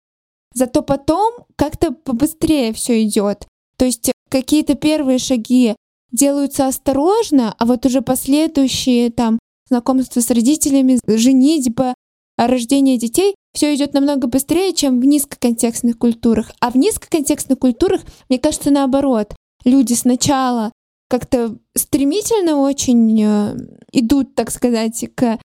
Зато 0.54 0.82
потом 0.82 1.46
как-то 1.56 1.92
побыстрее 1.92 2.74
все 2.74 3.04
идет. 3.04 3.46
То 3.78 3.86
есть 3.86 4.12
какие-то 4.30 4.76
первые 4.76 5.20
шаги 5.20 5.76
делаются 6.12 6.68
осторожно, 6.68 7.56
а 7.58 7.66
вот 7.66 7.86
уже 7.86 8.02
последующие 8.02 9.12
там 9.12 9.40
знакомство 9.68 10.22
с 10.22 10.32
родителями, 10.32 11.00
женитьба, 11.08 11.94
рождение 12.38 12.98
детей, 12.98 13.36
все 13.54 13.74
идет 13.76 13.94
намного 13.94 14.28
быстрее, 14.28 14.74
чем 14.74 15.00
в 15.00 15.06
низкоконтекстных 15.06 15.98
культурах. 15.98 16.52
А 16.60 16.72
в 16.72 16.76
низкоконтекстных 16.76 17.60
культурах, 17.60 18.02
мне 18.30 18.40
кажется, 18.40 18.72
наоборот. 18.72 19.36
Люди 19.66 19.94
сначала 19.94 20.72
как-то 21.10 21.58
стремительно 21.76 22.58
очень 22.58 23.22
э, 23.22 23.58
идут, 23.92 24.36
так 24.36 24.52
сказать, 24.52 25.06
к 25.16 25.40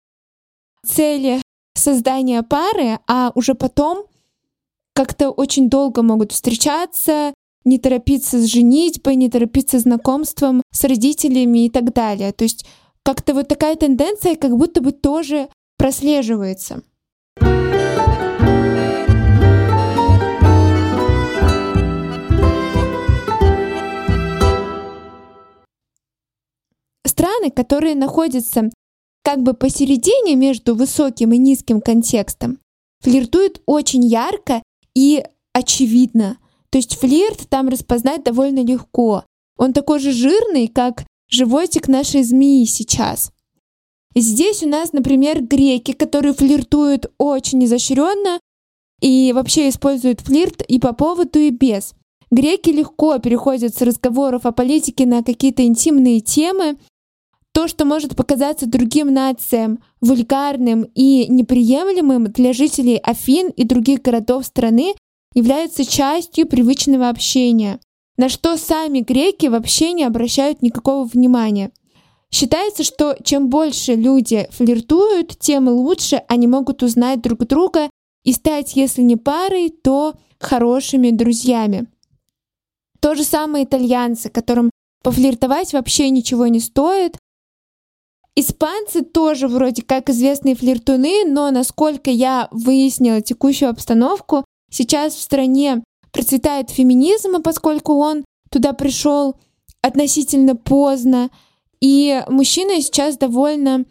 цели 0.86 1.42
создания 1.76 2.44
пары, 2.44 3.00
а 3.08 3.32
уже 3.36 3.54
потом 3.54 4.06
как-то 4.94 5.30
очень 5.30 5.70
долго 5.70 6.02
могут 6.02 6.32
встречаться, 6.32 7.34
не 7.64 7.78
торопиться 7.78 8.40
с 8.40 8.46
женитьбой, 8.46 9.16
не 9.16 9.30
торопиться 9.30 9.80
с 9.80 9.84
знакомством 9.84 10.64
с 10.72 10.84
родителями 10.84 11.66
и 11.66 11.70
так 11.70 11.94
далее. 11.94 12.34
То 12.34 12.44
есть 12.44 12.66
как-то 13.04 13.34
вот 13.34 13.48
такая 13.48 13.76
тенденция 13.76 14.36
как 14.36 14.58
будто 14.58 14.82
бы 14.82 14.92
тоже 14.92 15.48
прослеживается. 15.78 16.84
Страны, 27.12 27.52
которые 27.52 27.94
находятся 27.94 28.70
как 29.22 29.44
бы 29.44 29.54
посередине 29.54 30.36
между 30.36 30.76
высоким 30.76 31.34
и 31.34 31.38
низким 31.38 31.82
контекстом, 31.82 32.58
флиртует 33.02 33.62
очень 33.66 34.06
ярко 34.06 34.64
и 34.96 35.22
очевидно. 35.52 36.38
То 36.70 36.78
есть 36.78 36.96
флирт 36.96 37.50
там 37.50 37.68
распознать 37.68 38.24
довольно 38.24 38.64
легко. 38.64 39.26
Он 39.58 39.74
такой 39.74 40.00
же 40.00 40.14
жирный, 40.14 40.70
как 40.70 41.04
животик 41.30 41.90
нашей 41.90 42.24
змеи 42.24 42.64
сейчас. 42.64 43.34
Здесь 44.16 44.64
у 44.64 44.70
нас, 44.70 44.94
например, 44.94 45.44
греки, 45.44 45.92
которые 45.92 46.34
флиртуют 46.34 47.12
очень 47.18 47.66
изощренно 47.66 48.40
и 49.02 49.34
вообще 49.34 49.68
используют 49.68 50.22
флирт 50.22 50.62
и 50.62 50.80
по 50.80 50.94
поводу, 50.94 51.40
и 51.40 51.50
без. 51.50 51.94
Греки 52.32 52.70
легко 52.70 53.20
переходят 53.20 53.76
с 53.76 53.82
разговоров 53.82 54.46
о 54.46 54.54
политике 54.54 55.06
на 55.06 55.22
какие-то 55.22 55.66
интимные 55.66 56.22
темы, 56.22 56.78
то, 57.54 57.68
что 57.68 57.86
может 57.86 58.16
показаться 58.16 58.66
другим 58.66 59.14
нациям 59.14 59.80
вульгарным 60.00 60.84
и 60.96 61.28
неприемлемым 61.28 62.26
для 62.26 62.54
жителей 62.54 62.98
Афин 62.98 63.50
и 63.50 63.64
других 63.64 64.02
городов 64.02 64.46
страны, 64.46 64.96
является 65.34 65.86
частью 65.86 66.48
привычного 66.48 67.10
общения, 67.10 67.80
на 68.18 68.30
что 68.30 68.58
сами 68.58 69.00
греки 69.00 69.48
вообще 69.48 69.94
не 69.94 70.04
обращают 70.04 70.62
никакого 70.62 71.06
внимания. 71.06 71.72
Считается, 72.32 72.84
что 72.84 73.18
чем 73.24 73.50
больше 73.50 73.96
люди 73.96 74.48
флиртуют, 74.52 75.38
тем 75.38 75.68
лучше 75.68 76.24
они 76.28 76.48
могут 76.48 76.82
узнать 76.82 77.22
друг 77.22 77.46
друга 77.46 77.90
и 78.24 78.32
стать, 78.32 78.76
если 78.76 79.02
не 79.02 79.18
парой, 79.18 79.70
то 79.70 80.14
хорошими 80.40 81.12
друзьями. 81.12 81.88
То 83.02 83.16
же 83.16 83.24
самое 83.24 83.66
итальянцы, 83.66 84.30
которым 84.30 84.70
пофлиртовать 85.04 85.74
вообще 85.74 86.10
ничего 86.10 86.48
не 86.48 86.60
стоит. 86.60 87.18
Испанцы 88.36 89.04
тоже 89.04 89.48
вроде 89.48 89.82
как 89.82 90.10
известные 90.10 90.56
флиртуны, 90.56 91.26
но 91.26 91.52
насколько 91.52 92.10
я 92.10 92.48
выяснила 92.52 93.22
текущую 93.22 93.70
обстановку, 93.70 94.46
сейчас 94.72 95.16
в 95.16 95.22
стране 95.22 95.84
процветает 96.12 96.70
феминизм, 96.70 97.42
поскольку 97.42 97.96
он 97.96 98.24
туда 98.50 98.74
пришел 98.74 99.36
относительно 99.82 100.56
поздно, 100.56 101.30
и 101.82 102.24
мужчины 102.28 102.82
сейчас 102.82 103.18
довольно 103.18 103.86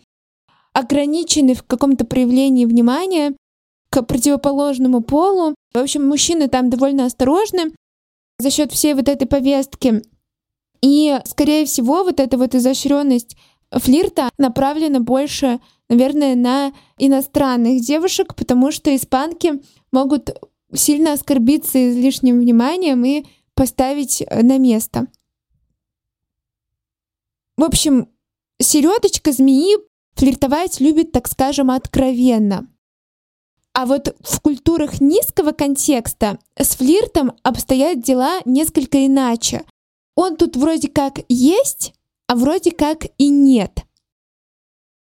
ограничены 0.72 1.54
в 1.54 1.62
каком-то 1.64 2.04
проявлении 2.04 2.64
внимания 2.64 3.34
к 3.90 4.02
противоположному 4.02 5.02
полу. 5.02 5.54
В 5.74 5.78
общем, 5.78 6.06
мужчины 6.06 6.48
там 6.48 6.70
довольно 6.70 7.06
осторожны 7.06 7.72
за 8.38 8.50
счет 8.50 8.72
всей 8.72 8.94
вот 8.94 9.08
этой 9.08 9.26
повестки. 9.26 10.02
И, 10.80 11.18
скорее 11.26 11.66
всего, 11.66 12.04
вот 12.04 12.20
эта 12.20 12.38
вот 12.38 12.54
изощренность 12.54 13.36
флирта 13.72 14.30
направлена 14.38 15.00
больше, 15.00 15.60
наверное, 15.88 16.34
на 16.34 16.72
иностранных 16.98 17.82
девушек, 17.82 18.34
потому 18.34 18.72
что 18.72 18.94
испанки 18.94 19.60
могут 19.92 20.30
сильно 20.72 21.12
оскорбиться 21.12 21.90
излишним 21.90 22.40
вниманием 22.40 23.04
и 23.04 23.24
поставить 23.54 24.22
на 24.30 24.58
место. 24.58 25.06
В 27.56 27.64
общем, 27.64 28.08
середочка 28.60 29.32
змеи 29.32 29.76
флиртовать 30.14 30.80
любит, 30.80 31.12
так 31.12 31.28
скажем, 31.28 31.70
откровенно. 31.70 32.66
А 33.72 33.86
вот 33.86 34.16
в 34.20 34.40
культурах 34.40 35.00
низкого 35.00 35.52
контекста 35.52 36.38
с 36.58 36.74
флиртом 36.76 37.32
обстоят 37.42 38.02
дела 38.02 38.40
несколько 38.44 39.06
иначе. 39.06 39.64
Он 40.16 40.36
тут 40.36 40.56
вроде 40.56 40.88
как 40.88 41.20
есть, 41.28 41.94
а 42.30 42.36
вроде 42.36 42.70
как 42.70 43.06
и 43.18 43.28
нет. 43.28 43.84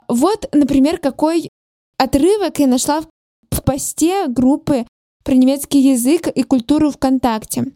Вот, 0.09 0.49
например, 0.55 0.97
какой 0.97 1.51
отрывок 1.99 2.59
я 2.59 2.67
нашла 2.67 3.03
в 3.51 3.63
посте 3.63 4.29
группы 4.29 4.87
про 5.25 5.35
немецкий 5.35 5.81
язык 5.81 6.29
и 6.29 6.43
культуру 6.43 6.91
ВКонтакте. 6.91 7.67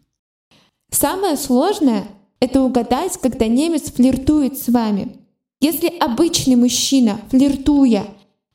Самое 0.89 1.37
сложное— 1.37 2.07
это 2.39 2.63
угадать, 2.63 3.19
когда 3.21 3.45
немец 3.45 3.91
флиртует 3.91 4.57
с 4.57 4.69
вами. 4.69 5.19
Если 5.61 5.99
обычный 5.99 6.55
мужчина, 6.55 7.21
флиртуя, 7.29 8.07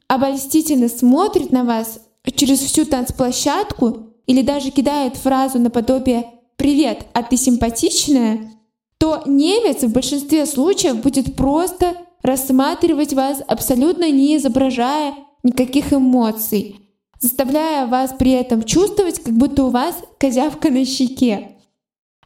обольстительно 0.09 0.89
смотрит 0.89 1.53
на 1.53 1.63
вас 1.63 2.01
через 2.35 2.59
всю 2.59 2.85
танцплощадку 2.85 4.15
или 4.27 4.43
даже 4.43 4.73
кидает 4.73 5.17
фразу 5.17 5.61
наподобие 5.61 6.29
«Привет, 6.57 7.07
а 7.13 7.23
ты 7.23 7.37
симпатичная», 7.37 8.58
то 8.99 9.23
немец 9.27 9.83
в 9.83 9.93
большинстве 9.93 10.47
случаев 10.47 11.01
будет 11.01 11.37
просто 11.37 11.95
рассматривать 12.23 13.13
вас, 13.13 13.43
абсолютно 13.47 14.11
не 14.11 14.37
изображая 14.37 15.15
никаких 15.43 15.93
эмоций, 15.93 16.77
заставляя 17.21 17.87
вас 17.87 18.15
при 18.19 18.33
этом 18.33 18.63
чувствовать, 18.63 19.21
как 19.21 19.35
будто 19.35 19.65
у 19.65 19.71
вас 19.71 19.97
козявка 20.19 20.71
на 20.71 20.85
щеке. 20.85 21.53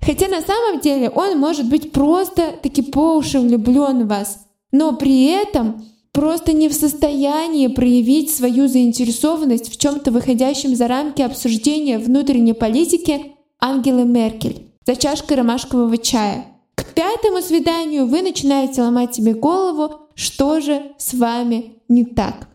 Хотя 0.00 0.29
на 0.29 0.41
самом 0.41 0.81
деле 0.81 1.11
он 1.11 1.38
может 1.38 1.69
быть 1.69 1.93
просто 1.93 2.55
таки 2.62 2.83
по 2.83 3.17
уши 3.17 3.38
влюблен 3.38 4.05
в 4.05 4.09
вас, 4.09 4.47
но 4.73 4.97
при 4.97 5.26
этом 5.26 5.85
просто 6.12 6.52
не 6.52 6.69
в 6.69 6.75
состоянии 6.75 7.69
проявить 7.69 8.35
свою 8.35 8.67
заинтересованность 8.67 9.73
в 9.73 9.79
чем-то 9.79 10.11
выходящем 10.11 10.75
за 10.75 10.88
рамки 10.88 11.23
обсуждения 11.23 11.99
внутренней 11.99 12.52
политики 12.52 13.37
Ангелы 13.61 14.05
Меркель 14.05 14.73
за 14.85 14.97
чашкой 14.97 15.37
ромашкового 15.37 15.97
чая. 15.99 16.51
Пятому 16.94 17.40
свиданию 17.40 18.06
вы 18.06 18.22
начинаете 18.22 18.82
ломать 18.82 19.14
себе 19.14 19.34
голову, 19.34 20.08
что 20.14 20.61
же 20.61 20.92
с 20.99 21.14
вами 21.14 21.82
не 21.88 22.04
так. 22.04 22.49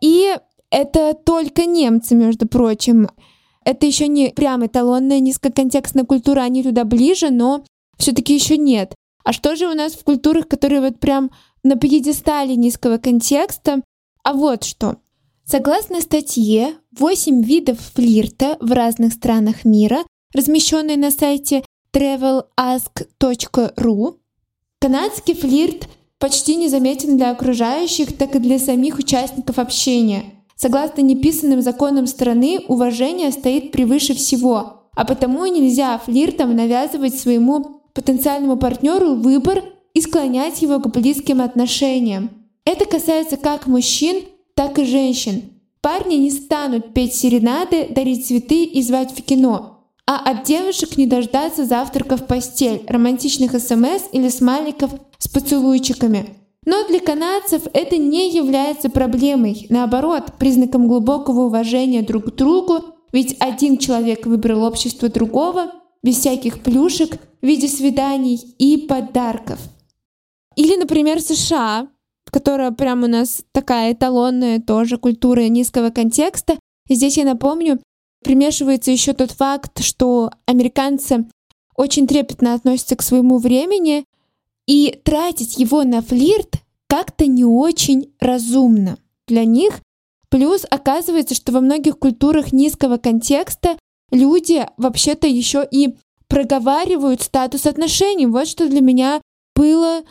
И 0.00 0.36
это 0.70 1.14
только 1.14 1.66
немцы, 1.66 2.14
между 2.14 2.46
прочим. 2.46 3.08
Это 3.64 3.86
еще 3.86 4.08
не 4.08 4.30
прям 4.30 4.64
эталонная 4.66 5.20
низкоконтекстная 5.20 6.04
культура, 6.04 6.40
они 6.40 6.62
туда 6.62 6.84
ближе, 6.84 7.30
но 7.30 7.64
все-таки 7.98 8.34
еще 8.34 8.56
нет. 8.56 8.94
А 9.24 9.32
что 9.32 9.56
же 9.56 9.66
у 9.66 9.74
нас 9.74 9.92
в 9.92 10.04
культурах, 10.04 10.48
которые 10.48 10.80
вот 10.80 10.98
прям 10.98 11.30
на 11.62 11.76
пьедестале 11.76 12.56
низкого 12.56 12.98
контекста? 12.98 13.82
А 14.22 14.32
вот 14.32 14.64
что. 14.64 14.96
Согласно 15.44 16.00
статье 16.00 16.74
«8 16.98 17.42
видов 17.42 17.78
флирта 17.94 18.56
в 18.60 18.72
разных 18.72 19.12
странах 19.12 19.64
мира», 19.64 20.04
размещенной 20.32 20.96
на 20.96 21.10
сайте 21.10 21.64
travelask.ru, 21.92 24.14
канадский 24.78 25.34
флирт 25.34 25.88
почти 26.18 26.56
незаметен 26.56 27.16
для 27.16 27.30
окружающих, 27.30 28.14
так 28.16 28.36
и 28.36 28.38
для 28.38 28.58
самих 28.58 28.98
участников 28.98 29.58
общения. 29.58 30.24
Согласно 30.56 31.00
неписанным 31.00 31.62
законам 31.62 32.06
страны, 32.06 32.60
уважение 32.68 33.32
стоит 33.32 33.72
превыше 33.72 34.12
всего, 34.14 34.90
а 34.94 35.06
потому 35.06 35.46
нельзя 35.46 35.96
флиртом 35.98 36.54
навязывать 36.54 37.18
своему 37.18 37.80
потенциальному 37.94 38.58
партнеру 38.58 39.14
выбор 39.14 39.64
и 39.94 40.02
склонять 40.02 40.62
его 40.62 40.78
к 40.78 40.92
близким 40.92 41.40
отношениям. 41.40 42.30
Это 42.66 42.84
касается 42.84 43.38
как 43.38 43.66
мужчин, 43.66 44.22
так 44.54 44.78
и 44.78 44.84
женщин. 44.84 45.44
Парни 45.80 46.16
не 46.16 46.30
станут 46.30 46.92
петь 46.92 47.14
серенады, 47.14 47.88
дарить 47.88 48.26
цветы 48.26 48.64
и 48.64 48.82
звать 48.82 49.18
в 49.18 49.22
кино, 49.22 49.79
а 50.10 50.18
от 50.28 50.42
девушек 50.42 50.96
не 50.96 51.06
дождаться 51.06 51.64
завтрака 51.64 52.16
в 52.16 52.26
постель, 52.26 52.82
романтичных 52.88 53.52
смс 53.52 54.08
или 54.10 54.28
смайликов 54.28 54.90
с 55.18 55.28
поцелуйчиками. 55.28 56.30
Но 56.66 56.84
для 56.88 56.98
канадцев 56.98 57.62
это 57.72 57.96
не 57.96 58.34
является 58.34 58.90
проблемой, 58.90 59.68
наоборот, 59.70 60.32
признаком 60.36 60.88
глубокого 60.88 61.42
уважения 61.42 62.02
друг 62.02 62.24
к 62.24 62.34
другу, 62.34 62.86
ведь 63.12 63.36
один 63.38 63.78
человек 63.78 64.26
выбрал 64.26 64.64
общество 64.64 65.08
другого, 65.08 65.70
без 66.02 66.16
всяких 66.16 66.58
плюшек 66.58 67.16
в 67.40 67.46
виде 67.46 67.68
свиданий 67.68 68.34
и 68.58 68.88
подарков. 68.88 69.60
Или, 70.56 70.74
например, 70.74 71.20
США, 71.20 71.86
которая 72.32 72.72
прям 72.72 73.04
у 73.04 73.06
нас 73.06 73.44
такая 73.52 73.92
эталонная 73.92 74.60
тоже 74.60 74.98
культура 74.98 75.42
низкого 75.42 75.90
контекста. 75.90 76.58
Здесь 76.88 77.16
я 77.16 77.24
напомню, 77.24 77.78
примешивается 78.22 78.90
еще 78.90 79.12
тот 79.12 79.30
факт, 79.32 79.82
что 79.82 80.30
американцы 80.46 81.26
очень 81.76 82.06
трепетно 82.06 82.54
относятся 82.54 82.96
к 82.96 83.02
своему 83.02 83.38
времени, 83.38 84.04
и 84.66 85.00
тратить 85.04 85.58
его 85.58 85.82
на 85.82 86.02
флирт 86.02 86.56
как-то 86.86 87.26
не 87.26 87.44
очень 87.44 88.12
разумно 88.20 88.98
для 89.26 89.44
них. 89.44 89.80
Плюс 90.28 90.64
оказывается, 90.70 91.34
что 91.34 91.52
во 91.52 91.60
многих 91.60 91.98
культурах 91.98 92.52
низкого 92.52 92.96
контекста 92.96 93.76
люди 94.12 94.66
вообще-то 94.76 95.26
еще 95.26 95.66
и 95.68 95.96
проговаривают 96.28 97.22
статус 97.22 97.66
отношений. 97.66 98.26
Вот 98.26 98.46
что 98.46 98.68
для 98.68 98.80
меня 98.80 99.20
было 99.56 100.02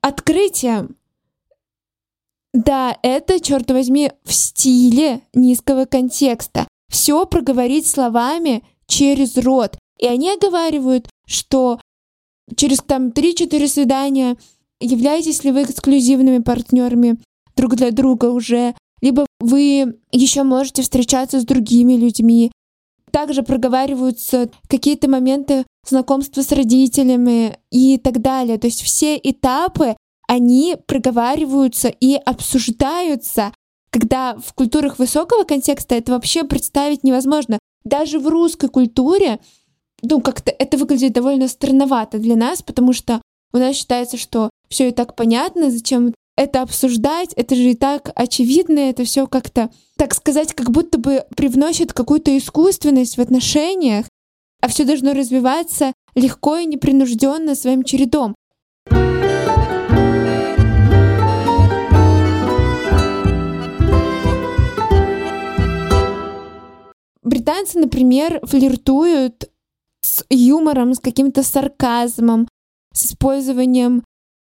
открытием. 0.00 0.96
Да, 2.54 2.96
это, 3.02 3.40
черт 3.40 3.70
возьми, 3.70 4.12
в 4.24 4.32
стиле 4.32 5.20
низкого 5.34 5.84
контекста 5.84 6.66
все 6.92 7.26
проговорить 7.26 7.88
словами 7.88 8.62
через 8.86 9.36
рот. 9.38 9.76
И 9.98 10.06
они 10.06 10.30
оговаривают, 10.30 11.08
что 11.26 11.80
через 12.54 12.78
там 12.78 13.08
3-4 13.08 13.66
свидания 13.66 14.36
являетесь 14.80 15.42
ли 15.42 15.52
вы 15.52 15.62
эксклюзивными 15.62 16.38
партнерами 16.38 17.18
друг 17.56 17.76
для 17.76 17.90
друга 17.90 18.26
уже, 18.26 18.74
либо 19.00 19.26
вы 19.40 19.98
еще 20.12 20.42
можете 20.42 20.82
встречаться 20.82 21.40
с 21.40 21.44
другими 21.44 21.94
людьми. 21.94 22.52
Также 23.10 23.42
проговариваются 23.42 24.50
какие-то 24.68 25.08
моменты 25.08 25.64
знакомства 25.88 26.42
с 26.42 26.52
родителями 26.52 27.58
и 27.70 27.98
так 27.98 28.20
далее. 28.20 28.58
То 28.58 28.66
есть 28.66 28.82
все 28.82 29.16
этапы, 29.16 29.96
они 30.28 30.76
проговариваются 30.86 31.88
и 31.88 32.14
обсуждаются 32.14 33.52
когда 33.92 34.36
в 34.36 34.54
культурах 34.54 34.98
высокого 34.98 35.44
контекста 35.44 35.94
это 35.94 36.12
вообще 36.12 36.44
представить 36.44 37.04
невозможно. 37.04 37.58
Даже 37.84 38.18
в 38.18 38.26
русской 38.26 38.68
культуре, 38.68 39.38
ну, 40.02 40.20
как-то 40.20 40.50
это 40.50 40.78
выглядит 40.78 41.12
довольно 41.12 41.46
странновато 41.46 42.18
для 42.18 42.34
нас, 42.34 42.62
потому 42.62 42.94
что 42.94 43.20
у 43.52 43.58
нас 43.58 43.76
считается, 43.76 44.16
что 44.16 44.50
все 44.68 44.88
и 44.88 44.92
так 44.92 45.14
понятно, 45.14 45.70
зачем 45.70 46.14
это 46.36 46.62
обсуждать, 46.62 47.34
это 47.34 47.54
же 47.54 47.70
и 47.70 47.74
так 47.74 48.10
очевидно, 48.14 48.78
это 48.78 49.04
все 49.04 49.26
как-то, 49.26 49.70
так 49.98 50.14
сказать, 50.14 50.54
как 50.54 50.70
будто 50.70 50.98
бы 50.98 51.26
привносит 51.36 51.92
какую-то 51.92 52.36
искусственность 52.36 53.18
в 53.18 53.20
отношениях, 53.20 54.06
а 54.62 54.68
все 54.68 54.84
должно 54.84 55.12
развиваться 55.12 55.92
легко 56.14 56.56
и 56.56 56.66
непринужденно 56.66 57.54
своим 57.54 57.84
чередом. 57.84 58.34
Британцы, 67.22 67.78
например, 67.78 68.40
флиртуют 68.44 69.50
с 70.02 70.24
юмором, 70.28 70.94
с 70.94 70.98
каким-то 70.98 71.42
сарказмом, 71.42 72.48
с 72.92 73.06
использованием 73.06 74.04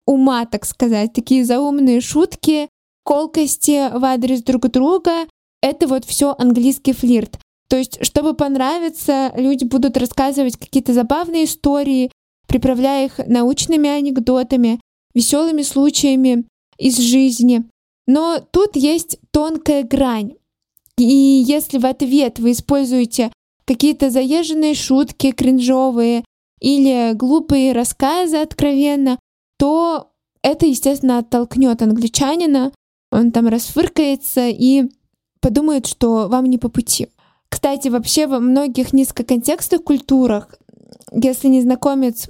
ума, 0.05 0.45
так 0.45 0.65
сказать, 0.65 1.13
такие 1.13 1.45
заумные 1.45 2.01
шутки, 2.01 2.69
колкости 3.03 3.89
в 3.97 4.03
адрес 4.03 4.43
друг 4.43 4.69
друга. 4.69 5.27
Это 5.61 5.87
вот 5.87 6.05
все 6.05 6.35
английский 6.37 6.93
флирт. 6.93 7.39
То 7.69 7.77
есть, 7.77 8.03
чтобы 8.05 8.33
понравиться, 8.33 9.33
люди 9.35 9.65
будут 9.65 9.97
рассказывать 9.97 10.57
какие-то 10.57 10.93
забавные 10.93 11.45
истории, 11.45 12.11
приправляя 12.47 13.05
их 13.05 13.19
научными 13.27 13.89
анекдотами, 13.89 14.79
веселыми 15.13 15.61
случаями 15.63 16.45
из 16.77 16.97
жизни. 16.97 17.63
Но 18.05 18.39
тут 18.39 18.75
есть 18.75 19.19
тонкая 19.31 19.83
грань. 19.83 20.35
И 20.97 21.03
если 21.03 21.77
в 21.77 21.85
ответ 21.85 22.39
вы 22.39 22.51
используете 22.51 23.31
какие-то 23.65 24.09
заезженные 24.09 24.73
шутки, 24.73 25.31
кринжовые 25.31 26.23
или 26.59 27.13
глупые 27.13 27.73
рассказы 27.73 28.37
откровенно, 28.37 29.19
то 29.59 30.11
это, 30.41 30.65
естественно, 30.65 31.19
оттолкнет 31.19 31.81
англичанина, 31.81 32.71
он 33.11 33.31
там 33.31 33.47
расфыркается 33.47 34.47
и 34.49 34.85
подумает, 35.41 35.85
что 35.85 36.27
вам 36.27 36.45
не 36.45 36.57
по 36.57 36.69
пути. 36.69 37.09
Кстати, 37.49 37.87
вообще 37.87 38.27
во 38.27 38.39
многих 38.39 38.93
низкоконтекстных 38.93 39.83
культурах, 39.83 40.55
если 41.11 41.47
незнакомец 41.47 42.29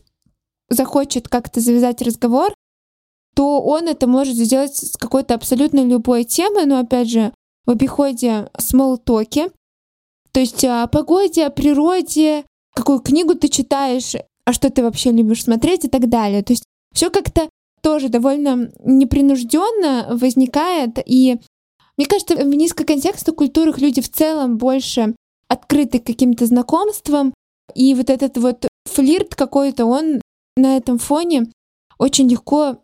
захочет 0.69 1.27
как-то 1.27 1.59
завязать 1.59 2.01
разговор, 2.01 2.53
то 3.35 3.61
он 3.61 3.87
это 3.87 4.07
может 4.07 4.35
сделать 4.35 4.75
с 4.75 4.97
какой-то 4.97 5.35
абсолютно 5.35 5.83
любой 5.83 6.23
темы, 6.23 6.65
но 6.65 6.79
опять 6.79 7.09
же 7.09 7.33
в 7.67 7.71
обиходе 7.71 8.49
смолтоки, 8.57 9.51
то 10.31 10.39
есть 10.39 10.63
о 10.65 10.87
погоде, 10.87 11.45
о 11.45 11.49
природе, 11.51 12.45
какую 12.73 12.99
книгу 12.99 13.35
ты 13.35 13.49
читаешь, 13.49 14.13
а 14.45 14.53
что 14.53 14.69
ты 14.69 14.81
вообще 14.81 15.11
любишь 15.11 15.43
смотреть 15.43 15.85
и 15.85 15.89
так 15.89 16.09
далее. 16.09 16.43
То 16.43 16.53
есть 16.53 16.63
все 16.93 17.09
как-то 17.09 17.49
тоже 17.81 18.09
довольно 18.09 18.71
непринужденно 18.83 20.07
возникает. 20.11 20.99
И 21.05 21.37
мне 21.97 22.05
кажется, 22.05 22.35
в 22.35 22.47
низкоконтекстных 22.47 23.35
культурах 23.35 23.79
люди 23.79 24.01
в 24.01 24.09
целом 24.09 24.57
больше 24.57 25.15
открыты 25.49 25.99
к 25.99 26.05
каким-то 26.05 26.45
знакомствам. 26.45 27.33
И 27.75 27.93
вот 27.93 28.09
этот 28.09 28.37
вот 28.37 28.67
флирт 28.85 29.35
какой-то, 29.35 29.85
он 29.85 30.21
на 30.55 30.77
этом 30.77 30.97
фоне 30.97 31.51
очень 31.97 32.29
легко 32.29 32.79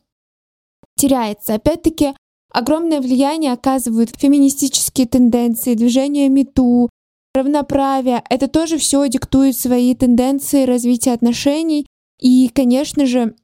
теряется. 0.95 1.55
Опять-таки, 1.55 2.13
огромное 2.53 3.01
влияние 3.01 3.51
оказывают 3.51 4.11
феминистические 4.17 5.07
тенденции, 5.07 5.73
движение 5.73 6.29
МИТУ, 6.29 6.89
равноправие. 7.33 8.23
Это 8.29 8.47
тоже 8.47 8.77
все 8.77 9.07
диктует 9.09 9.57
свои 9.57 9.93
тенденции 9.95 10.63
развития 10.63 11.13
отношений. 11.13 11.87
И, 12.19 12.49
конечно 12.53 13.05
же, 13.05 13.35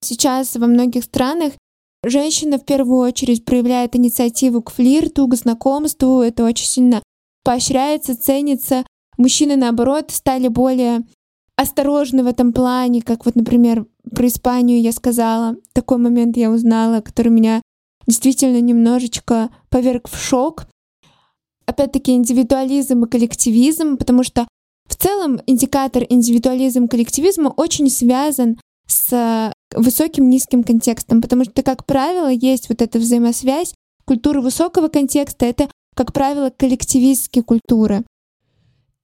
сейчас 0.00 0.54
во 0.56 0.66
многих 0.66 1.04
странах 1.04 1.54
женщина 2.04 2.58
в 2.58 2.64
первую 2.64 3.00
очередь 3.00 3.44
проявляет 3.44 3.96
инициативу 3.96 4.62
к 4.62 4.70
флирту, 4.70 5.26
к 5.26 5.34
знакомству. 5.34 6.20
Это 6.20 6.44
очень 6.44 6.66
сильно 6.66 7.02
поощряется, 7.42 8.16
ценится. 8.16 8.84
Мужчины, 9.16 9.56
наоборот, 9.56 10.10
стали 10.10 10.48
более 10.48 11.04
осторожны 11.56 12.22
в 12.22 12.26
этом 12.26 12.52
плане, 12.52 13.00
как 13.00 13.24
вот, 13.24 13.34
например, 13.34 13.86
про 14.14 14.26
Испанию 14.26 14.82
я 14.82 14.92
сказала. 14.92 15.56
Такой 15.72 15.96
момент 15.96 16.36
я 16.36 16.50
узнала, 16.50 17.00
который 17.00 17.28
меня 17.28 17.62
действительно 18.06 18.60
немножечко 18.60 19.50
поверг 19.68 20.08
в 20.08 20.16
шок. 20.16 20.66
Опять-таки 21.66 22.12
индивидуализм 22.12 23.04
и 23.04 23.08
коллективизм, 23.08 23.96
потому 23.96 24.22
что 24.22 24.46
в 24.88 24.94
целом 24.94 25.40
индикатор 25.46 26.04
индивидуализм-коллективизма 26.08 27.48
очень 27.48 27.90
связан 27.90 28.58
с 28.86 29.52
высоким 29.74 30.30
низким 30.30 30.62
контекстом, 30.62 31.20
потому 31.20 31.44
что, 31.44 31.62
как 31.62 31.84
правило, 31.84 32.28
есть 32.28 32.68
вот 32.68 32.82
эта 32.82 32.98
взаимосвязь. 32.98 33.74
Культура 34.04 34.40
высокого 34.40 34.88
контекста— 34.88 35.44
это, 35.46 35.68
как 35.96 36.12
правило, 36.12 36.50
коллективистские 36.50 37.42
культуры. 37.42 38.04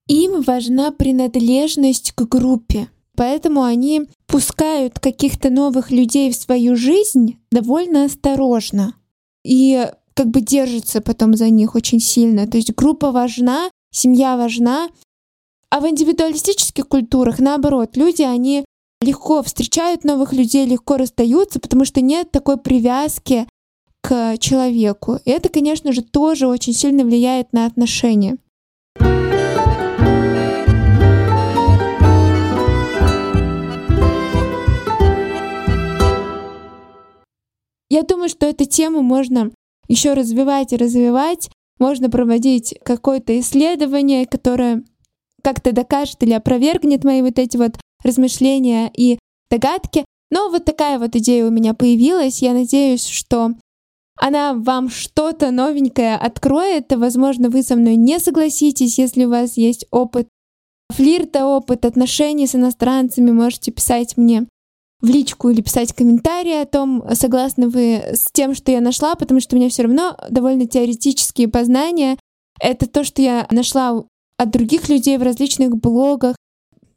Им 0.06 0.42
важна 0.42 0.92
принадлежность 0.92 2.12
к 2.12 2.22
группе, 2.22 2.88
поэтому 3.16 3.62
они 3.62 4.02
пускают 4.32 4.98
каких-то 4.98 5.50
новых 5.50 5.90
людей 5.90 6.32
в 6.32 6.36
свою 6.36 6.74
жизнь 6.74 7.36
довольно 7.50 8.06
осторожно 8.06 8.94
и 9.44 9.86
как 10.14 10.28
бы 10.28 10.40
держатся 10.40 11.02
потом 11.02 11.36
за 11.36 11.50
них 11.50 11.74
очень 11.74 12.00
сильно. 12.00 12.46
То 12.46 12.56
есть 12.56 12.74
группа 12.74 13.12
важна, 13.12 13.68
семья 13.92 14.38
важна, 14.38 14.88
а 15.68 15.80
в 15.80 15.88
индивидуалистических 15.88 16.88
культурах, 16.88 17.40
наоборот, 17.40 17.98
люди, 17.98 18.22
они 18.22 18.64
легко 19.02 19.42
встречают 19.42 20.02
новых 20.02 20.32
людей, 20.32 20.64
легко 20.64 20.96
расстаются, 20.96 21.60
потому 21.60 21.84
что 21.84 22.00
нет 22.00 22.32
такой 22.32 22.56
привязки 22.56 23.46
к 24.00 24.38
человеку. 24.38 25.18
И 25.26 25.30
это, 25.30 25.50
конечно 25.50 25.92
же, 25.92 26.00
тоже 26.00 26.46
очень 26.48 26.72
сильно 26.72 27.04
влияет 27.04 27.52
на 27.52 27.66
отношения. 27.66 28.38
Я 37.92 38.04
думаю, 38.04 38.30
что 38.30 38.46
эту 38.46 38.64
тему 38.64 39.02
можно 39.02 39.50
еще 39.86 40.14
развивать 40.14 40.72
и 40.72 40.78
развивать. 40.78 41.50
Можно 41.78 42.08
проводить 42.08 42.74
какое-то 42.82 43.38
исследование, 43.38 44.24
которое 44.24 44.82
как-то 45.42 45.72
докажет 45.72 46.22
или 46.22 46.32
опровергнет 46.32 47.04
мои 47.04 47.20
вот 47.20 47.38
эти 47.38 47.58
вот 47.58 47.72
размышления 48.02 48.90
и 48.96 49.18
догадки. 49.50 50.06
Но 50.30 50.48
вот 50.48 50.64
такая 50.64 50.98
вот 50.98 51.14
идея 51.16 51.44
у 51.44 51.50
меня 51.50 51.74
появилась. 51.74 52.40
Я 52.40 52.54
надеюсь, 52.54 53.04
что 53.04 53.50
она 54.16 54.54
вам 54.54 54.88
что-то 54.88 55.50
новенькое 55.50 56.16
откроет. 56.16 56.94
Возможно, 56.94 57.50
вы 57.50 57.62
со 57.62 57.76
мной 57.76 57.96
не 57.96 58.18
согласитесь, 58.20 58.98
если 58.98 59.26
у 59.26 59.28
вас 59.28 59.58
есть 59.58 59.84
опыт 59.90 60.28
флирта, 60.88 61.44
опыт 61.44 61.84
отношений 61.84 62.46
с 62.46 62.54
иностранцами, 62.54 63.32
можете 63.32 63.70
писать 63.70 64.16
мне 64.16 64.46
в 65.02 65.06
личку 65.06 65.50
или 65.50 65.60
писать 65.60 65.92
комментарии 65.92 66.62
о 66.62 66.64
том, 66.64 67.04
согласны 67.14 67.68
вы 67.68 68.02
с 68.12 68.30
тем, 68.32 68.54
что 68.54 68.70
я 68.70 68.80
нашла, 68.80 69.16
потому 69.16 69.40
что 69.40 69.56
у 69.56 69.58
меня 69.58 69.68
все 69.68 69.82
равно 69.82 70.16
довольно 70.30 70.66
теоретические 70.66 71.48
познания. 71.48 72.16
Это 72.60 72.88
то, 72.88 73.02
что 73.02 73.20
я 73.20 73.46
нашла 73.50 74.04
от 74.36 74.50
других 74.50 74.88
людей 74.88 75.18
в 75.18 75.22
различных 75.22 75.76
блогах. 75.76 76.36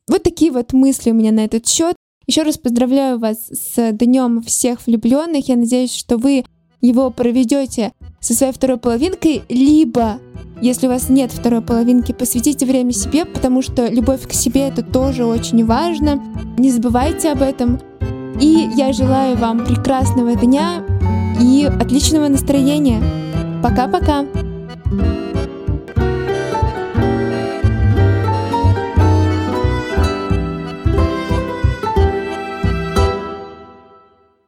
Вот 0.08 0.22
такие 0.22 0.52
вот 0.52 0.72
мысли 0.72 1.12
у 1.12 1.16
меня 1.16 1.32
на 1.32 1.46
этот 1.46 1.68
счет. 1.68 1.96
Еще 2.28 2.44
раз 2.44 2.58
поздравляю 2.58 3.18
вас 3.18 3.48
с 3.48 3.92
Днем 3.92 4.42
всех 4.44 4.86
влюбленных. 4.86 5.50
Я 5.50 5.56
надеюсь, 5.56 5.94
что 5.94 6.18
вы 6.18 6.46
его 6.82 7.10
проведете 7.10 7.92
со 8.20 8.34
своей 8.34 8.54
второй 8.54 8.78
половинкой, 8.78 9.44
либо, 9.50 10.20
если 10.62 10.88
у 10.88 10.90
вас 10.90 11.10
нет 11.10 11.32
второй 11.32 11.62
половинки, 11.62 12.12
посвятите 12.12 12.66
время 12.66 12.92
себе, 12.92 13.26
потому 13.26 13.62
что 13.62 13.88
любовь 13.88 14.28
к 14.28 14.34
себе 14.34 14.68
это 14.68 14.84
тоже 14.84 15.26
очень 15.26 15.66
важно. 15.66 16.22
Не 16.58 16.72
забывайте 16.72 17.32
об 17.32 17.42
этом. 17.42 17.80
И 18.40 18.70
я 18.76 18.92
желаю 18.92 19.38
вам 19.38 19.66
прекрасного 19.66 20.36
дня 20.36 20.84
и 21.40 21.66
отличного 21.66 22.28
настроения. 22.28 23.02
Пока-пока! 23.62 24.26